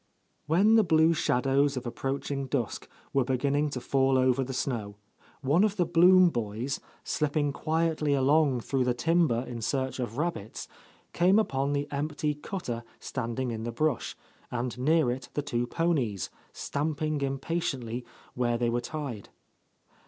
When 0.47 0.77
the 0.77 0.83
blue 0.83 1.13
shadows 1.13 1.77
of 1.77 1.85
approaching 1.85 2.47
dusk 2.47 2.89
were 3.13 3.23
beginning 3.23 3.69
to 3.69 3.79
fall 3.79 4.17
over 4.17 4.43
the 4.43 4.51
snow, 4.51 4.95
one 5.41 5.63
of 5.63 5.75
the 5.75 5.85
Blum 5.85 6.31
boys, 6.31 6.79
slipping 7.03 7.53
quietly 7.53 8.15
along 8.15 8.61
through 8.61 8.85
the 8.85 8.95
timber 8.95 9.45
in 9.47 9.61
search 9.61 9.99
of 9.99 10.17
rabbits, 10.17 10.67
came 11.13 11.37
upon 11.37 11.73
the 11.73 11.87
empty 11.91 12.33
cutter 12.33 12.83
standing 12.99 13.51
in 13.51 13.61
the 13.61 13.71
brush, 13.71 14.17
and 14.49 14.75
near 14.79 15.11
it 15.11 15.29
the 15.35 15.43
two 15.43 15.67
ponies, 15.67 16.31
stamping 16.51 17.21
impatiently 17.21 18.03
where 18.33 18.57
they 18.57 18.71
were 18.71 18.81
tied. 18.81 19.29